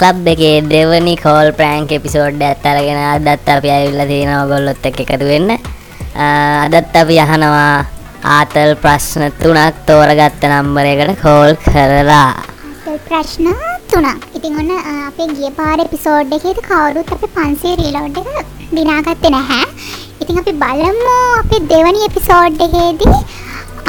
Club 0.00 0.26
එකේ 0.32 0.56
දෙවනි 0.72 1.14
call 1.22 1.48
Frank 1.58 1.92
episode 1.96 2.42
ඇත් 2.48 2.66
අරගෙන 2.70 2.98
අදත් 3.04 3.48
අපි 3.54 3.68
ඇවිල්ල 3.76 4.02
තියෙන 4.10 4.32
ඔගොල්ලොත් 4.42 4.84
එක 4.90 5.00
එකතු 5.04 5.26
වෙන්න. 5.30 5.50
අදත් 6.66 6.98
අපි 7.02 7.16
යහනවා 7.24 7.70
ආතල් 8.36 8.72
ප්‍රශ්න 8.84 9.24
තුනක් 9.42 9.80
තෝරගත්ත 9.88 10.44
නම්බරයකට 10.50 11.22
කෝල් 11.24 11.52
කරලා. 11.66 12.30
ප්‍රශ්න 13.08 13.48
තුනක්. 13.90 14.22
ඉතින් 14.36 14.58
ඔන්න 14.60 14.72
අපේ 15.08 15.28
ගිය 15.36 15.50
පාර 15.58 15.78
එපිසෝඩ් 15.86 16.36
එකේද 16.38 16.60
කවුරුත් 16.68 17.14
අපේ 17.16 17.34
පන්සේ 17.36 17.74
රීලෝඩ් 17.80 18.20
එක 18.22 18.28
දිනාගත්තේ 18.76 19.34
නැහැ. 19.36 19.64
ඉතින් 20.22 20.40
අපි 20.42 20.54
බලමු 20.62 21.16
අපේ 21.40 21.64
දෙවනි 21.72 22.06
එපිසෝඩ් 22.10 22.62
එකේදී 22.68 23.18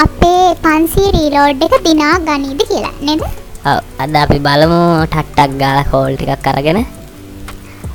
අපේ 0.06 0.48
පන්සේ 0.66 1.14
රීලෝඩ් 1.18 1.68
එක 1.68 1.76
දිනා 1.88 2.16
ගනීද 2.28 2.62
කියලා. 2.72 2.96
නේද? 3.08 3.39
අද 3.64 4.14
අපි 4.24 4.38
බලමු 4.46 4.80
ටක්ටක් 5.12 5.52
ගාල 5.60 5.78
කෝල් 5.90 6.12
ටිකක් 6.16 6.46
අරගෙන. 6.52 6.80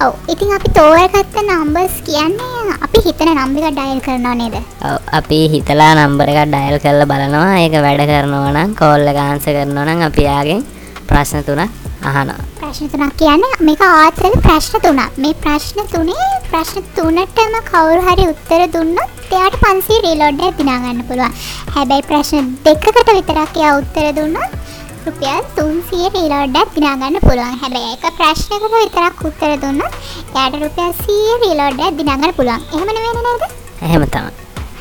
ඔව් 0.05 0.13
ඉතින් 0.31 0.51
අපි 0.57 0.69
තෝරගත්ත 0.77 1.37
නම්බර්ස් 1.41 1.95
කියන්නේ 2.07 2.75
අපි 2.85 2.99
හිතන 3.05 3.31
නම්බර 3.33 3.63
එක 3.70 3.75
ඩයල් 3.77 4.01
කරනවා 4.05 4.35
නේද? 4.41 4.55
ඔව් 4.89 4.97
අපි 5.20 5.39
හිතලා 5.53 5.91
නම්බර 5.95 6.29
එක 6.33 6.39
ඩයල් 6.53 6.77
කරලා 6.83 7.09
බලනවා. 7.11 7.57
ඒක 7.63 7.75
වැඩ 7.85 8.05
කරනවා 8.11 8.53
නම් 8.53 8.75
කෝල් 8.81 9.07
එක 9.11 9.20
ආන්සර් 9.25 9.55
කරනවා 9.57 9.85
නම් 9.87 10.05
අපි 10.09 10.21
යාගෙන් 10.29 10.61
ප්‍රශ්න 11.09 11.41
තුනක් 11.47 11.71
අහනවා. 12.09 12.45
ප්‍රශ්න 12.59 12.91
තුනක් 12.93 13.15
කියන්නේ 13.21 13.55
මේක 13.67 13.81
ආතල 13.87 14.35
ප්‍රශ්න 14.47 14.84
තුනක්. 14.85 15.17
මේ 15.23 15.34
ප්‍රශ්න 15.45 15.81
තුනේ 15.93 16.27
ප්‍රශ්න 16.51 16.85
තුනටම 16.97 17.55
කවුරු 17.71 18.01
හරි 18.09 18.27
උත්තර 18.34 18.61
දුන්නොත් 18.75 19.09
එයාට 19.31 19.57
500 19.63 20.03
රීලෝඩ් 20.05 20.45
එකක් 20.45 20.62
දිනා 20.62 20.77
ගන්න 20.84 21.01
පුළුවන්. 21.09 21.34
හැබැයි 21.73 22.07
ප්‍රශ්න 22.12 22.53
දෙකකට 22.68 23.12
විතරක් 23.18 23.57
එයා 23.62 23.73
උත්තර 23.81 24.07
දුන්නොත් 24.20 24.62
රුපියල් 25.05 25.41
300 25.57 26.07
රීලෝඩ්ඩක් 26.13 26.70
දිනාගන්න 26.75 27.17
පුළුවන්. 27.25 27.57
හැබැයි 27.61 27.91
එක 27.95 28.05
ප්‍රශ්නකට 28.20 28.73
විතරක් 28.75 29.20
උත්තර 29.29 29.51
දුන්නොත් 29.63 29.93
එයාට 30.34 30.55
රුපියල් 30.63 30.91
100 31.01 31.35
රීලෝඩ්ඩක් 31.43 31.97
දිනාගන්න 31.99 32.34
පුළුවන්. 32.37 32.63
එහෙම 32.73 32.89
නෙවෙයි 32.97 33.23
නේද? 33.27 33.43
එහෙම 33.87 34.05
තමයි. 34.15 34.31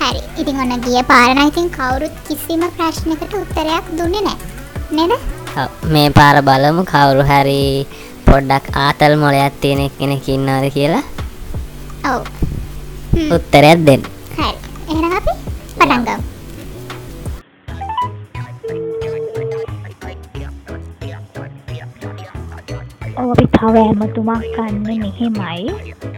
හරි. 0.01 0.21
ඉතින් 0.41 0.63
ඔන්න 0.65 0.75
ගිය 0.87 1.03
පාර 1.13 1.29
නම් 1.35 1.53
ඉතින් 1.53 1.69
කවුරුත් 1.77 2.17
කිසිම 2.29 2.65
ප්‍රශ්නකට 2.79 3.37
උත්තරයක් 3.43 3.93
දුන්නේ 3.99 4.25
නැහැ. 4.29 4.49
නේද? 4.97 5.13
මේ 5.95 6.09
පාර 6.19 6.37
බලමු 6.49 6.89
කවුරු 6.93 7.29
හරි 7.31 7.61
පොඩ්ඩක් 8.29 8.73
ආතල් 8.87 9.21
මොලයක් 9.25 9.61
තියෙන 9.63 9.91
කෙනෙක් 9.99 10.29
ඉන්නවද 10.37 10.69
කියලා. 10.77 11.05
ඔව්. 12.13 12.23
උත්තරයක් 13.37 13.89
දෙන්න. 13.91 14.13
හරි. 14.39 14.55
එහෙනම් 14.93 15.19
අපි 15.19 15.33
පටන් 15.79 16.09
ගමු 16.09 16.24
අපි 23.35 23.47
තව 23.55 23.77
ඇමතුමක් 23.79 24.43
ගන්න 24.55 24.75
මෙහෙමයි. 24.99 25.63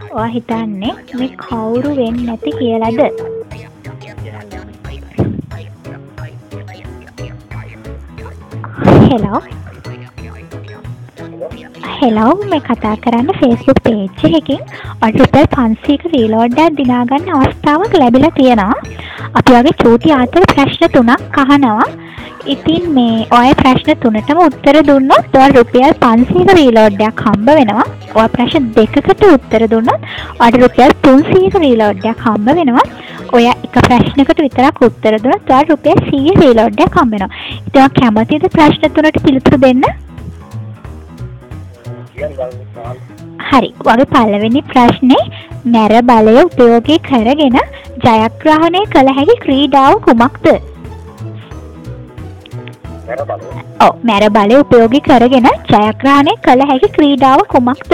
ඔයා 0.09 0.25
හිතන්නේ 0.33 0.91
මේ 1.19 1.29
කවුරු 1.39 1.91
වෙන්න 1.99 2.19
නැති 2.25 2.51
කියලද? 2.57 2.99
හෙලෝ 9.07 9.39
හෙලව් 11.97 12.43
මේ 12.51 12.61
කතා 12.61 12.95
කරන්න 13.03 13.37
ෆේස්බුක් 13.39 13.79
පේජ් 13.85 14.35
එකකින් 14.39 14.61
අටරුපල් 15.01 15.47
පන්සීක 15.55 16.09
රීලෝඩ්ඩක් 16.13 16.77
දිනාගන්න 16.81 17.31
අවස්ථාවක් 17.37 18.01
ලැබිලා 18.01 18.35
තියෙනවා. 18.35 18.75
අපි 19.33 19.57
වගේ 19.57 19.79
චූටි 19.81 20.19
ආතර 20.19 20.45
ප්‍රශ්න 20.53 20.93
තුනක් 20.95 21.41
අහනවා. 21.45 21.87
ඉතින් 22.53 22.83
මේ 22.95 23.25
ඔය 23.37 23.49
ප්‍රශ්න 23.61 23.89
තුනටම 24.03 24.39
උත්තර 24.45 24.77
දුන්නොත් 24.89 25.35
ඔය 25.41 25.49
රුපියල් 25.57 25.91
500ක 26.03 26.55
රීලෝඩ්යක් 26.59 27.23
හම්බ 27.25 27.49
වෙනවා. 27.59 27.85
ඔය 28.19 28.27
ප්‍රශ්න 28.35 28.69
දෙකකට 28.77 29.23
උත්තර 29.29 29.65
දුන්නොත් 29.73 30.07
ඔයාට 30.39 30.57
රුපියල් 30.63 30.93
300ක 31.07 31.61
රීලෝඩ්යක් 31.65 32.23
හම්බ 32.27 32.47
වෙනවා. 32.59 32.85
ඔය 33.35 33.45
එක 33.51 33.77
ප්‍රශ්නකට 33.87 34.41
විතරක් 34.45 34.81
උත්තර 34.87 35.17
දුන්නොත් 35.23 35.51
ඔයාට 35.53 35.71
රුපියල් 35.73 35.99
100 36.11 36.35
රීලෝඩ්යක් 36.43 36.99
හම්බ 36.99 37.15
වෙනවා. 37.15 37.31
ඉතින් 37.67 37.81
ඔයා 37.81 37.95
කැමතිද 37.99 38.47
ප්‍රශ්න 38.55 38.95
තුනට 38.95 39.19
පිළිතුරු 39.25 39.61
දෙන්න? 39.65 39.83
හරි. 43.49 43.69
වගේ 43.87 44.07
පළවෙනි 44.15 44.63
ප්‍රශ්නේ 44.71 45.21
මැර 45.75 46.01
බලය 46.09 46.39
උපයෝගී 46.45 47.03
කරගෙන 47.11 47.59
ජයග්‍රහණය 48.07 48.87
කළ 48.95 49.13
හැකි 49.19 49.37
ක්‍රීඩාව 49.45 50.01
කුමක්ද? 50.07 50.76
ඔව් 53.07 53.93
මැර 54.03 54.23
බලය 54.29 54.55
උපයෝගී 54.61 55.01
කරගෙන 55.01 55.45
ජයග්‍රහණය 55.69 56.33
කළ 56.45 56.61
හැකි 56.69 56.89
ක්‍රීඩාව 56.95 57.43
කුමක්ද? 57.53 57.93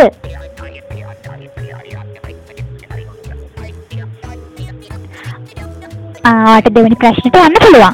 ආට 6.24 6.69
දෙවෙනි 6.75 6.97
ප්‍රශ්නට 7.03 7.38
යන්න 7.41 7.59
පුළුවන්. 7.63 7.94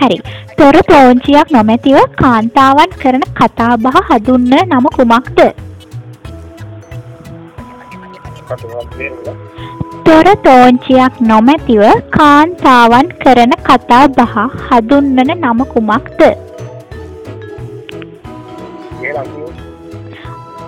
හරි. 0.00 0.18
තොර 0.58 0.76
තෝංචියක් 0.90 1.52
නොමැතිව 1.56 2.00
කාන්තාවන් 2.22 2.96
කරන 3.02 3.24
කතාබහ 3.38 4.00
හඳුන්වන 4.08 4.66
නම 4.70 4.86
කුමක්ද? 4.96 5.38
තොර 10.06 10.26
තෝංචියක් 10.46 11.14
නොමැතිව 11.28 11.82
කාන්තාවන් 12.16 13.06
කරන 13.22 13.52
කතා 13.68 14.00
බහ 14.16 14.34
හඳුන්වන 14.66 15.30
නම 15.34 15.60
කුමක්ද? 15.72 16.20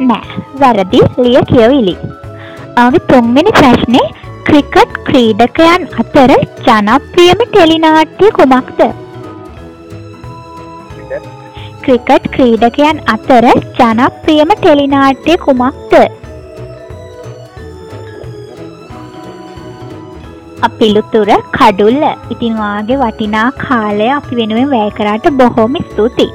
නෑ 0.09 0.25
වැරදි 0.63 1.01
ලිය 1.23 1.39
කියවිලි. 1.53 1.95
ආගේ 2.83 3.05
තුන්වෙනි 3.11 3.53
ප්‍රශ්නේ 3.59 4.05
ක්‍රිකට් 4.49 5.01
ක්‍රීඩකයන් 5.09 5.89
අතර 6.03 6.33
ජනප්‍රියම 6.67 7.41
ටෙලිනාට්‍ය 7.47 8.31
කුමක්ද? 8.39 8.81
ක්‍රිකට් 11.87 12.31
ක්‍රීඩකයන් 12.37 13.03
අතර 13.17 13.45
ජනප්‍රියම 13.81 14.51
ටෙලිනාට්‍ය 14.61 15.43
කුමක්ද? 15.49 15.95
පිළිතුර 20.79 21.31
කඩුල්ල. 21.57 22.03
ඉතින් 22.33 22.55
වාගේ 22.63 22.99
වටිනා 23.03 23.49
කාලය 23.63 24.09
අපි 24.17 24.33
වෙනුවෙන් 24.41 24.69
වැය 24.75 24.91
කරාට 24.99 25.27
බොහොම 25.39 25.77
ස්තුතියි. 25.87 26.33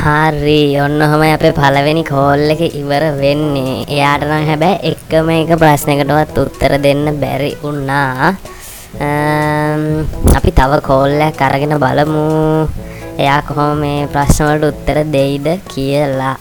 හරි. 0.00 0.60
ඔන්න 0.84 1.02
ඔහොම 1.06 1.22
අපේ 1.36 1.52
පළවෙනි 1.58 2.04
කෝල් 2.12 2.44
එක 2.54 2.62
ඉවර 2.80 3.04
වෙන්නේ. 3.22 3.74
එයාට 3.94 4.22
නම් 4.28 4.44
හැබැයි 4.50 4.92
එකම 4.92 5.28
එක 5.38 5.52
ප්‍රශ්නයකටවත් 5.62 6.36
උත්තර 6.44 6.72
දෙන්න 6.86 7.04
බැරි 7.22 7.50
වුණා. 7.62 8.34
අපි 10.38 10.50
තව 10.58 10.72
කෝල්ලයක් 10.88 11.42
අරගෙන 11.48 11.74
බලමු. 11.84 12.28
එයා 13.22 13.40
කොහොම 13.48 13.72
මේ 13.82 14.06
ප්‍රශ්නවලට 14.14 14.70
උත්තර 14.70 14.98
දෙයිද 15.16 15.48
කියලා. 15.72 16.36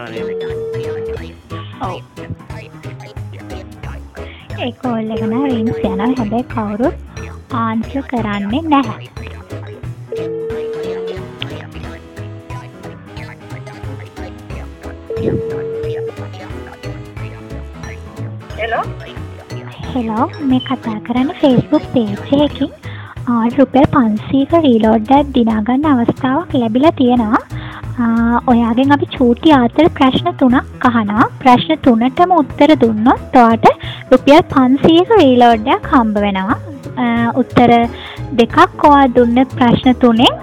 ඒ 0.00 0.06
කෝල් 4.82 5.10
එක 5.14 5.22
නම් 5.26 5.44
රින්ග්ස් 5.52 5.78
යනවා. 5.80 6.08
හැබැයි 6.18 6.46
කවුරුත් 6.52 6.96
ආන්සර් 7.54 8.02
කරන්නේ 8.10 8.62
නැහැ. 8.72 9.06
හෙලෝ 19.92 20.26
මේ 20.50 20.62
කතා 20.68 20.98
කරන්න 21.06 21.30
ෆේස්බුක් 21.40 21.84
පේජ් 21.94 22.10
එකකින්. 22.40 22.70
රුපියල් 23.56 23.86
500ක 23.94 24.52
රීලෝඩ්ඩක් 24.66 25.26
දිනාගන්න 25.34 25.84
අවස්ථාවක් 25.92 26.50
ලැබිලා 26.62 26.94
තියෙනවා. 27.00 27.42
ඔයාගෙන් 28.52 28.92
අපි 28.96 29.06
චූටි 29.16 29.52
ආතර 29.58 29.86
ප්‍රශ්න 29.98 30.28
තුනක් 30.40 30.84
අහනවා. 30.90 31.24
ප්‍රශ්න 31.42 31.78
තුනටම 31.86 32.30
උත්තර 32.40 32.70
දුන්නොත් 32.82 33.36
ඔයාට 33.42 33.66
රුපියල් 34.12 34.42
500ක 34.52 35.18
රීලෝඩ්යක් 35.22 35.88
හම්බ 35.94 36.16
වෙනවා. 36.24 36.56
උත්තර 37.42 37.70
දෙකක් 38.40 38.84
ඔයා 38.90 39.06
දුන්න 39.16 39.38
ප්‍රශ්න 39.56 39.90
තුනෙන් 40.04 40.34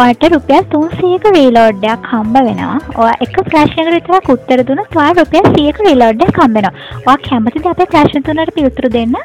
ඔයාට 0.00 0.24
රුපියල් 0.34 0.64
300ක 0.74 1.34
රීලෝඩ්යක් 1.38 2.08
හම්බ 2.12 2.36
වෙනවා. 2.48 2.78
ඔයා 3.02 3.16
එක 3.26 3.36
ප්‍රශ්නයකට 3.50 3.94
විතරක් 3.96 4.26
උත්තර 4.36 4.58
දුන්නොත් 4.70 4.96
ඔයාට 5.02 5.20
රුපියල් 5.22 5.46
100ක 5.52 5.78
රීලෝඩ්යක් 5.88 6.34
හම්බ 6.42 6.56
වෙනවා. 6.58 6.74
ඔයා 7.06 7.18
කැමතිද 7.28 7.70
අපේ 7.74 7.92
ප්‍රශ්න 7.94 8.26
තුනට 8.28 8.54
පිළිතුරු 8.58 8.92
දෙන්න? 8.98 9.16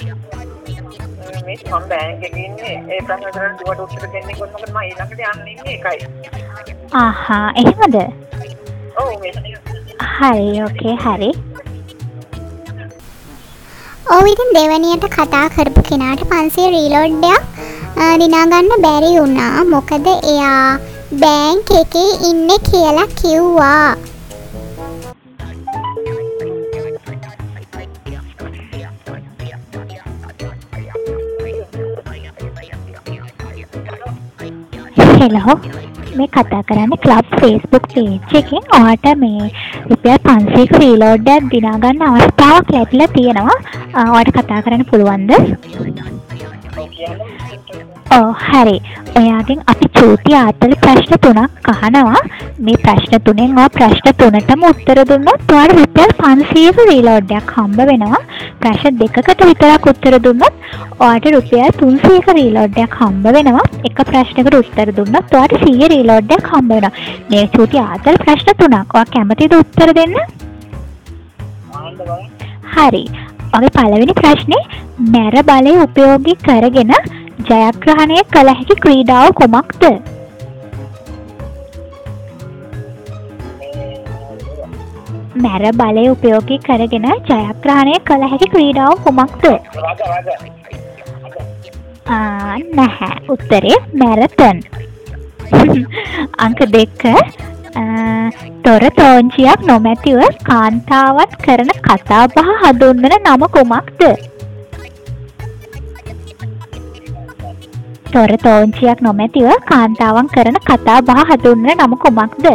මේ 1.46 1.58
මම 1.58 1.84
බෑන්ක් 1.92 2.24
එකේ 2.30 2.46
ඉන්නේ. 2.48 2.76
ඒ 2.94 3.02
ප්‍රශ්න 3.08 3.30
වලට 3.36 3.60
දුවට 3.60 3.84
උත්තර 3.86 4.08
දෙන්නේ 4.16 4.36
කොහොමද? 4.40 4.66
මම 4.72 4.82
ඊළඟට 4.88 5.22
යන්න 5.32 5.48
ඉන්නේ 5.54 5.76
ඒකයි 5.78 6.43
ආහා 7.02 7.48
එහෙමද 7.62 7.98
හරි 10.16 10.48
ඕකේ 10.66 10.96
හරි 11.06 11.32
ඔව් 14.16 14.26
ඉතින් 14.32 14.50
දෙවනියට 14.56 15.06
කතා 15.16 15.46
කරපු 15.56 15.82
කෙනාට 15.90 16.22
500 16.32 16.72
රීලෝඩ් 16.76 17.24
එකක් 17.34 17.44
දිනාගන්න 18.22 18.82
බැරි 18.86 19.12
වුණා. 19.18 19.64
මොකද 19.74 20.08
එයා 20.14 20.80
බෑන්ක් 21.22 21.70
එකේ 21.82 22.10
ඉන්නේ 22.30 22.60
කියලා 22.70 23.08
කිව්වා. 23.22 23.96
හෙලෝ 35.20 35.56
මේ 36.18 36.28
කතා 36.30 36.62
කරන්න 36.64 36.94
ක්ලබ් 37.04 37.28
ෆේස්බුක් 37.40 37.86
පේජ් 37.94 38.38
එකෙන් 38.40 38.64
ඔයාට 38.78 39.08
මේ 39.18 39.48
රුපියල් 39.90 40.20
500ක 40.26 40.80
රීලෝඩ් 40.80 41.28
එකක් 41.30 41.50
දිනා 41.54 41.78
ගන්න 41.80 42.06
අවස්ථාවක් 42.10 42.74
ලැබිලා 42.74 43.10
තියෙනවා. 43.10 43.58
ආ, 43.94 44.08
ඔයාට 44.12 44.34
කතා 44.38 44.62
කරන්න 44.62 44.86
පුළුවන්ද? 44.86 45.32
ඔව් 48.16 48.34
හරි. 48.48 48.74
ඔයාගෙන් 49.20 49.60
අපි 49.72 49.88
චූටි 49.98 50.34
ආතල 50.40 50.74
ප්‍රශ්න 50.84 51.14
තුනක් 51.24 51.70
අහනවා. 51.72 52.20
මේ 52.66 52.82
ප්‍රශ්න 52.84 53.16
තුනෙන් 53.28 53.56
ඔයා 53.60 53.72
ප්‍රශ්න 53.78 54.10
තුනටම 54.20 54.66
උත්තර 54.70 55.00
දුන්නොත් 55.12 55.54
ඔයාට 55.56 55.74
රුපියල් 55.80 56.12
500ක 56.20 56.86
රීලෝඩ් 56.92 57.34
එකක් 57.40 57.54
හම්බ 57.58 57.80
වෙනවා. 57.92 58.22
ප්‍රශ්න 58.62 59.00
දෙකකට 59.02 59.42
විතරක් 59.50 59.90
උත්තර 59.94 60.20
දුන්නොත් 60.28 60.54
ඔයාට 61.08 61.28
රුපියල් 61.38 61.72
300ක 61.82 62.38
රීලෝඩ් 62.40 62.80
එකක් 62.86 63.00
හම්බ 63.02 63.26
වෙනවා. 63.38 63.66
එක 63.90 64.04
ප්‍රශ්නයකට 64.12 64.60
උත්තර 64.62 64.94
දුන්නොත් 65.00 65.36
ඔයාට 65.40 65.58
100 65.72 65.92
රීලෝඩ් 65.96 66.38
එකක් 66.38 66.54
හම්බ 66.54 66.72
වෙනවා. 66.76 66.94
මේ 67.34 67.46
චූටි 67.58 67.84
ආතල් 67.88 68.22
ප්‍රශ්න 68.26 68.54
තුනක්. 68.62 68.96
ඔයා 69.00 69.12
කැමතිද 69.18 69.58
උත්තර 69.62 69.94
දෙන්න? 70.00 70.16
හරි. 72.76 73.04
ඔගේ 73.56 73.74
පළවෙනි 73.76 74.14
ප්‍රශ්නේ 74.22 74.64
මැර 75.16 75.36
බලය 75.50 75.74
උපයෝගී 75.88 76.40
කරගෙන 76.46 76.96
ජයග්‍රහණය 77.42 78.18
කළ 78.34 78.50
හැකි 78.58 78.76
ක්‍රීඩාව 78.84 79.34
කුමක්ද? 79.40 79.84
මැර 85.44 85.64
බලය 85.80 86.04
උපයෝගී 86.14 86.60
කරගෙන 86.68 87.08
ජයග්‍රහණය 87.30 87.96
කළ 88.10 88.24
හැකි 88.34 88.48
ක්‍රීඩාව 88.56 88.94
කුමක්ද? 89.06 89.46
රජ 89.46 90.02
රජ 90.12 90.30
ආ 92.08 92.58
නැහැ. 92.80 93.12
උත්තරේ 93.34 93.78
මැරතන්. 94.02 94.58
අංක 96.46 96.60
දෙක 96.76 97.06
ආ, 97.06 98.30
තොර 98.64 98.84
තෝංචියක් 99.00 99.66
නොමැතිව 99.70 100.22
කාන්තාවන් 100.50 101.36
කරන 101.46 101.74
කතාබහ 101.88 102.38
හඳුන්වන 102.62 103.18
නම 103.20 103.48
කුමක්ද? 103.58 104.33
තොර 108.14 108.32
තෝංචියක් 108.46 109.00
නොමැතිව 109.06 109.50
කාන්තාවන් 109.70 110.28
කරන 110.34 110.58
කතා 110.70 111.00
බහ 111.08 111.22
හඳුන්වන 111.30 111.70
නම 111.76 111.94
කුමක්ද? 112.04 112.46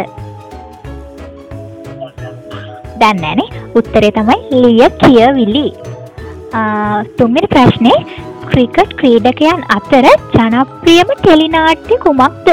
දන්නේ 3.00 3.20
නැනේ. 3.22 3.48
උත්තරේ 3.78 4.10
තමයි 4.16 4.38
ලිය 4.62 4.82
කියවිලි. 5.02 5.66
ආ, 6.58 6.98
තුන්වෙනි 7.18 7.48
ප්‍රශ්නේ 7.54 7.98
ක්‍රිකට් 8.50 8.92
ක්‍රීඩකයන් 9.00 9.60
අතර 9.76 10.06
ජනප්‍රියම 10.36 11.10
ටෙලිනාට්‍ය 11.16 11.98
කුමක්ද? 12.04 12.48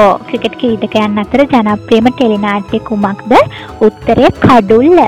ඕ 0.00 0.12
ක්‍රිකට් 0.28 0.54
ක්‍රීඩකයන් 0.62 1.20
අතර 1.24 1.44
ජනප්‍රියම 1.52 2.08
ටෙලිනාට්‍ය 2.12 2.78
කුමක්ද? 2.88 3.36
උත්තරේ 3.88 4.32
කඩුල්ල. 4.46 5.02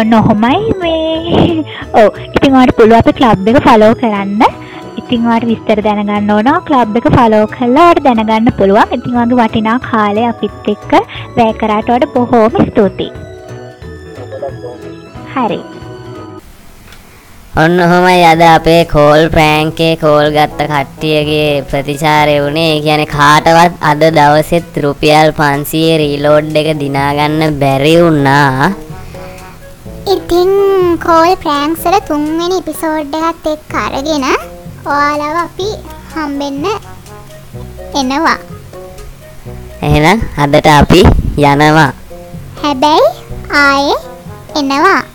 ඔන්න 0.00 0.14
ඔහොමයි 0.14 0.72
මේ 0.82 1.64
ඔව් 1.94 2.06
ඉතින් 2.26 2.54
ඔයාලට 2.56 2.76
පුළුවන් 2.78 3.00
අපේ 3.00 3.16
ක්ලබ් 3.18 3.48
එක 3.50 3.58
ෆලෝ 3.66 3.90
කරන්න. 3.94 4.42
ඉතින් 5.00 5.26
ඔයාලට 5.26 5.48
විස්තර 5.50 5.82
දැනගන්න 5.86 6.30
ඕන 6.36 6.48
ක්ලබ් 6.68 6.96
එක 7.00 7.08
ෆලෝ 7.16 7.42
කරලා 7.54 7.88
ඔයාලට 7.88 8.06
දැනගන්න 8.06 8.54
පුළුවන්. 8.60 8.94
ඉතින් 8.96 9.18
ඔයාගේ 9.18 9.40
වටිනා 9.42 9.76
කාලය 9.88 10.24
අපිත් 10.30 10.70
එක්ක 10.74 10.96
වැය 11.36 11.52
කරාට 11.60 11.92
ඔයාලට 11.92 12.14
බොහෝම 12.16 12.56
ස්තුතියි. 12.62 13.12
හරි. 15.34 15.60
ඔන්න 17.54 17.76
ඔහොමයි 17.78 18.22
අද 18.24 18.42
අපේ 18.46 18.84
කෝල් 18.92 19.22
ප්‍රෑන්කේ 19.34 19.90
කෝල් 20.02 20.30
ගත්ත 20.36 20.68
කට්ටියගේ 20.70 21.50
ප්‍රතිචාරය 21.70 22.36
වුණේ 22.44 22.70
ඒ 22.70 22.80
කියන්නේ 22.86 23.10
කාටවත් 23.10 23.76
අද 23.90 24.06
දවසෙත් 24.16 24.80
රුපියල් 24.84 25.34
500 25.40 26.00
රීලෝඩ් 26.02 26.56
එක 26.62 26.72
දිනාගන්න 26.80 27.60
බැරි 27.60 27.94
වුණා 27.98 28.72
ඉතින් 30.02 30.50
කෝල් 30.98 31.32
ප්‍රෑන්ක්ස් 31.38 31.84
වල 31.86 32.02
තුන්වෙනි 32.02 32.58
එපිසෝඩ් 32.58 33.14
එකත් 33.18 33.46
එක්ක 33.46 33.74
අරගෙන 33.78 34.26
ඔයාලව 34.84 35.36
අපි 35.46 35.68
හම්බෙන්න 36.14 36.66
එනවා. 37.94 38.38
එහෙනම් 39.82 40.18
අදට 40.36 40.66
අපි 40.66 41.00
යනවා 41.38 41.90
හැබැයි 42.62 43.08
ආයේ 43.62 43.98
එනවා. 44.58 45.11